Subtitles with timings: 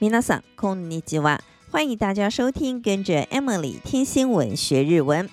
[0.00, 1.38] 皆さんこんにちは，
[1.70, 5.28] 欢迎大家收听，跟着 Emily 听新闻学日文。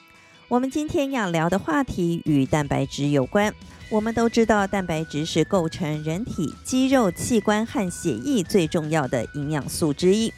[0.48, 3.54] 我们今天要聊的话题与蛋白质有关。
[3.90, 10.32] 我们都知道，蛋白质是构成人体肌肉、器官和血液最重要的营养素之一。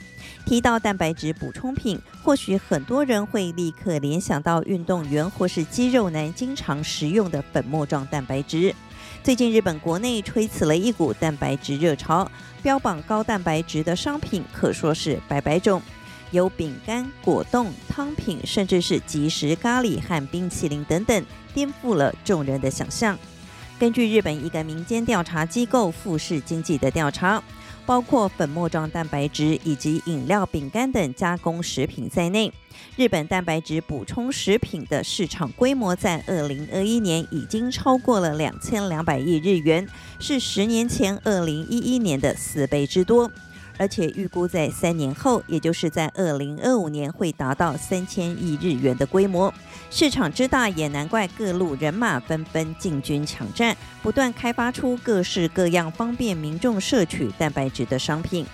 [0.45, 8.73] 提到蛋白质补充品，或许很多人会立刻联想到运动员或是肌肉男经常食用的粉末状蛋白质。
[9.22, 12.30] 最近，日本国内吹起了一股蛋白质热潮，
[12.62, 15.82] 标榜高蛋白质的商品可说是百百种，
[16.30, 23.18] 有饼干、果冻、汤品，甚至是即食咖喱和冰淇淋等等，颠覆了众人的想象。
[23.78, 27.42] 根据日本一个民间调查机构富士经济的调查。
[27.88, 32.52] 包括粉末状蛋白质以及饮料、饼干等加工食品在内，
[32.98, 39.88] 日本蛋白质补充食品的市场规模在二零二一年已经超过了两千两百亿日元，
[40.20, 43.30] 是十年前二零一一年的四倍之多。
[43.78, 49.52] 而且预估在三年后，也就是在二零二五年，会达到三千亿日元的规模。
[49.90, 58.44] 市场之大，也难怪各路人马纷纷进军抢占，不断开发出各式各样方便民众摄取蛋白质的商品。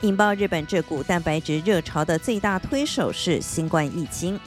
[0.00, 4.38] 引爆日本这股蛋白质热潮的最大推手是新冠疫情。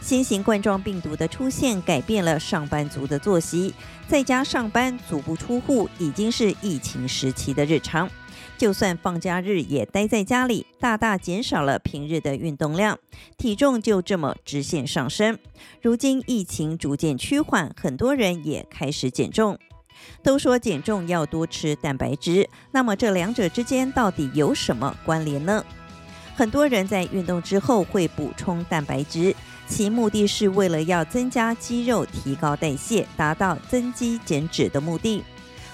[0.00, 3.74] 新型冠状病毒的出现，改变了上班族的作息，
[4.06, 8.08] 在家上班、足不出户，已经是疫情时期的日常。
[8.58, 12.98] 就算放假日也待在家里，大大减少了平日的运动量，
[13.36, 15.38] 体重就这么直线上升。
[15.82, 19.58] 如今疫情逐渐趋缓，很多人也开始减重。
[20.22, 25.64] 都说减重要多吃蛋白质，那么这两者之间到底有什么关联呢？
[26.34, 29.34] 很多人在运动之后会补充蛋白质，
[29.66, 35.24] 其目的是为了要增加肌肉、提高代谢，达到增肌减脂的目的。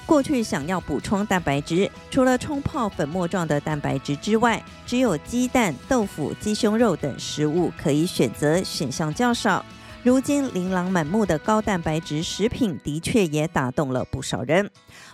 [0.04, 9.64] 过去想要补充蛋白质，除了冲泡粉末状的蛋白质之外，只有鸡蛋、豆腐、鸡胸肉等食物可以选择，选项较少。
[10.02, 14.68] 如今琳琅满目的高蛋白质食品的确也打动了不少人。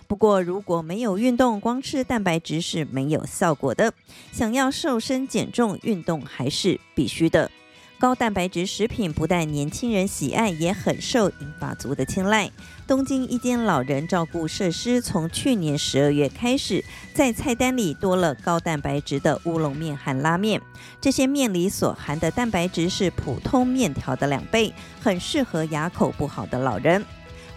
[0.07, 3.93] 不过，如果没有运动，光吃蛋白质是没有效果的。
[4.31, 7.51] 想要瘦身减重，运动还是必须的。
[7.99, 12.49] 高蛋白质食品不但年轻人喜爱，也很受银发族的青睐。
[12.87, 16.81] 东京一间老人照顾设施从去年十二月开始，
[17.13, 20.61] 在菜单里多了高蛋白质的乌龙面和拉面。
[21.01, 27.03] 这些面里所含的蛋白质是普通面条的两倍，很适合牙口不好的老人。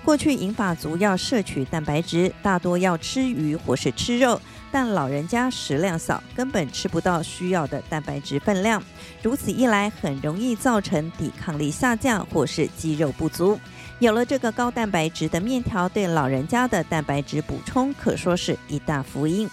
[0.04, 4.40] 过去银发族要摄取蛋白质，大多要吃鱼或是吃肉。
[4.72, 8.82] 但老人家食量少，根本吃不到需要的蛋白质分量，
[9.22, 13.60] 如此一来，很容易造成抵抗力下降或是肌肉不足。
[13.98, 19.48] 有了这个高蛋白质的面条，对老人家的蛋白质补充可说是一大福音。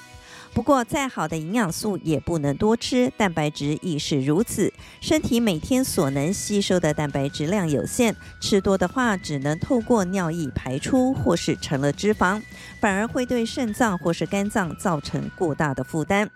[0.54, 4.74] 不过，再好的营养素也不能多吃，蛋白质亦是如此。
[5.00, 12.42] 身体每天所能吸收的蛋白质量有限，吃多的话，只能透过尿液排出，或是成了脂肪，
[12.82, 16.30] 反而会对肾脏或是肝脏造成过大的负担。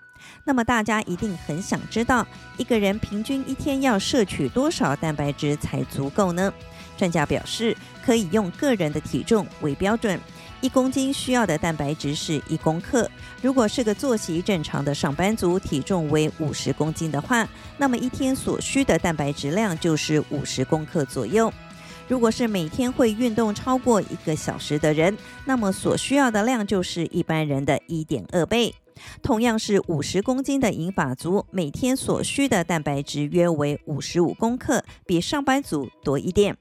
[0.46, 2.25] 那么，大家一定很想知道，
[2.57, 6.53] 一个人平均一天要摄取多少蛋白质才足够呢？
[6.96, 7.75] 专家表示，
[8.06, 10.18] 可以用个人的体重为标准。
[10.63, 13.12] 一公斤需要的蛋白质是一公克。
[13.41, 17.46] 如果是个作息正常的上班族，体重为五十公斤的话，
[17.78, 21.52] 那么一天所需的蛋白质量就是五十公克左右。
[22.07, 28.73] 如果是每天会运动超过一个小时的人，那么所需要的量就是一般人的一点二倍。
[29.22, 36.56] 同样是五十公斤的银发族，每天所需的蛋白质约为五十五公克，比上班族多一点。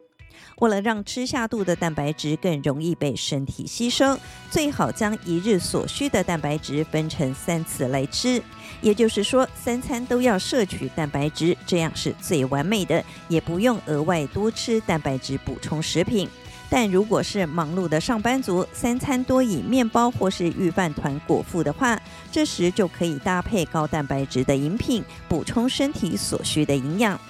[0.58, 4.18] 为了让吃下肚的蛋白质更容易被身体吸收，
[4.50, 8.42] 最好将一日所需的蛋白质分成三次来吃，
[8.80, 16.28] 也就是说三餐都要摄取蛋白质，这样是最完美的，也不用额外多吃蛋白质补充食品。
[16.70, 27.20] 但如果是忙碌的上班族，三餐多以面包或是预饭团果腹的话，这时就可以搭配高蛋白质的饮品，补充身体所需的营养。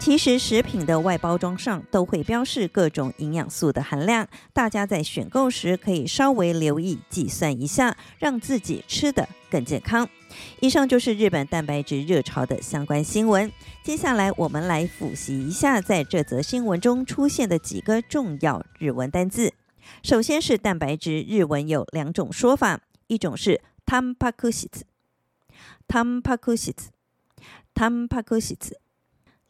[0.00, 10.08] 其实食品的外包装上都会标示各种营养素的含量，大家在选购时可以稍微留意计算一下，让自己吃得更健康。
[10.60, 13.50] 以上就是日本蛋白质热潮的相关新闻。
[13.82, 19.54] 接下来我们来复习一下在这则新闻中出现的几个重要日文单字。
[20.02, 24.68] 首先是蛋白质，日文有两种说法，一种是タンパク质，
[25.88, 26.74] タンパク质，
[27.74, 28.76] タンパク质。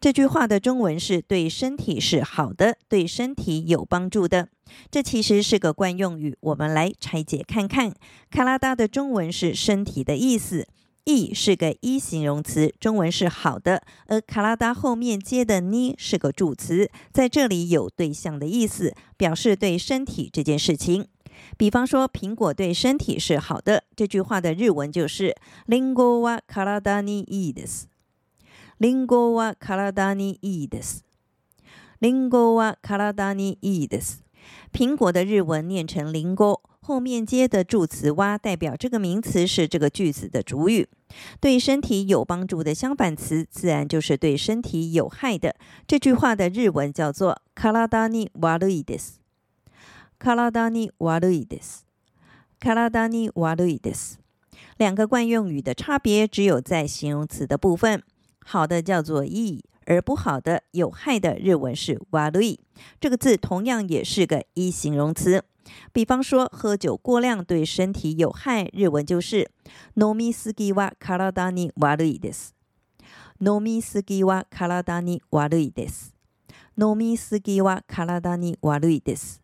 [0.00, 4.48] 这句话的中文是对身体是好的，对身体有帮助的。
[4.92, 7.92] 这其实是个惯用语，我们来拆解看看。
[8.30, 10.68] 卡拉达的中文是身体的意思，
[11.04, 21.08] い是个一形容词，中文是好的，而卡拉达后面接的に是个助词，在这里有对象的意思，表示对身体这件事情。
[21.56, 25.34] 比方说，苹果对身体是好的，这句话的日文就是
[25.66, 27.88] リンゴは体にいいです。
[28.78, 31.04] リンゴは体にいいです。
[32.00, 34.22] リンゴは体にいいです。
[34.72, 40.88] 苹果的日文念成リンゴ，后面接的助词は代表这个名词是这个句子的主语。
[41.40, 45.56] 对身体有帮助的相反词，自然就是对身体有害的。
[45.86, 49.18] 这句话的日文叫做体に悪いです。
[50.22, 51.86] 体に悪いです。
[52.60, 54.18] 体に悪いです。
[54.76, 58.02] 两个惯用语的差别只有在形容词的部分。
[58.44, 62.58] 好的叫做いい，而不好的、有害的日文是悪い。
[63.00, 65.44] 这个字同样也是个一形容词。
[65.92, 69.50] 比方说，喝酒过量对身体有害，日文就是
[69.94, 72.54] 饮みすぎは体に悪いです。
[73.38, 76.14] 饮みすぎは体に悪いです。
[76.76, 79.41] 饮みすぎは体に悪いです。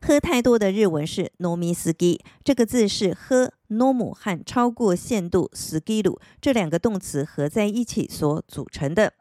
[0.00, 3.52] 喝太多的日文是饮みすぎ，这个字是喝。
[3.68, 9.14] 饮む和超过限度すぎる这两个动词合在一起所组成的。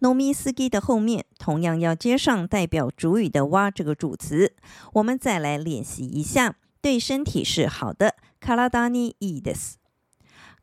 [0.00, 4.54] 饮みすぎ的后面同样要接上代表主语的は这个助词。
[4.92, 8.14] 我们再来练习一下，对身体是好的。
[8.40, 9.78] 体にいいです。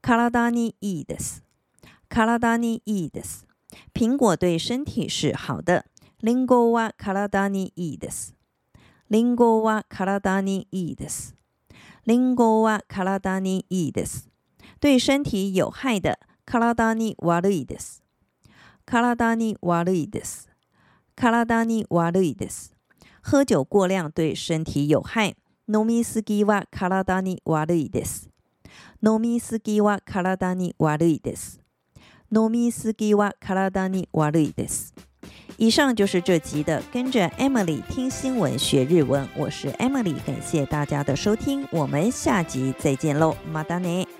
[0.02, 1.42] 体にいいです。
[2.10, 3.46] 体にいいです。
[3.94, 5.86] 苹果对身体是好的。
[6.22, 8.35] リンゴは体にいいです。
[9.10, 11.36] リンゴは体にいいです。
[12.06, 14.30] リンゴは体にいいです。
[14.80, 16.18] 对身体有害的。
[16.46, 18.04] 体に悪いです。
[18.86, 20.50] 体に悪いです。
[21.16, 22.76] 体に悪いです。
[23.22, 25.36] 喝酒过量对身体有害。
[25.68, 28.30] 饮みすぎは体に悪いです。
[29.02, 31.62] 饮みすぎは体に悪いです。
[32.32, 34.94] 饮みすぎは体に悪いです。
[35.58, 44.15] 以上就是这集的，跟着 Emily 听新闻学日文，我是 Emily，感谢大家的收听，我们下集再见喽，またね。